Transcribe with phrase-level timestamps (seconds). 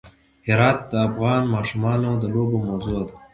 [0.47, 3.13] هرات د افغان ماشومانو د لوبو موضوع ده.